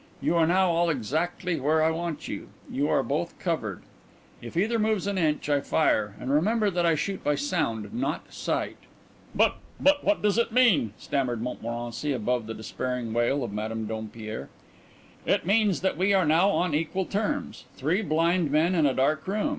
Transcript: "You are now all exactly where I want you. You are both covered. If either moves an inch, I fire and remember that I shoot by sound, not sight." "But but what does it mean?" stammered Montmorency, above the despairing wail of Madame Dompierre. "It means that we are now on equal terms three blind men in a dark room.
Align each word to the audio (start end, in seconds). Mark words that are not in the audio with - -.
"You 0.19 0.35
are 0.35 0.47
now 0.47 0.71
all 0.71 0.89
exactly 0.89 1.59
where 1.59 1.83
I 1.83 1.91
want 1.91 2.27
you. 2.27 2.49
You 2.67 2.89
are 2.89 3.03
both 3.03 3.37
covered. 3.37 3.83
If 4.41 4.57
either 4.57 4.79
moves 4.79 5.05
an 5.05 5.19
inch, 5.19 5.47
I 5.47 5.61
fire 5.61 6.15
and 6.19 6.31
remember 6.33 6.71
that 6.71 6.87
I 6.87 6.95
shoot 6.95 7.23
by 7.23 7.35
sound, 7.35 7.93
not 7.93 8.33
sight." 8.33 8.77
"But 9.35 9.57
but 9.79 10.03
what 10.03 10.23
does 10.23 10.39
it 10.39 10.51
mean?" 10.51 10.93
stammered 10.97 11.39
Montmorency, 11.43 12.13
above 12.13 12.47
the 12.47 12.55
despairing 12.55 13.13
wail 13.13 13.43
of 13.43 13.53
Madame 13.53 13.85
Dompierre. 13.85 14.49
"It 15.27 15.45
means 15.45 15.81
that 15.81 15.97
we 15.97 16.15
are 16.15 16.25
now 16.25 16.49
on 16.49 16.73
equal 16.73 17.05
terms 17.05 17.65
three 17.75 18.01
blind 18.01 18.49
men 18.49 18.73
in 18.73 18.87
a 18.87 18.95
dark 18.95 19.27
room. 19.27 19.49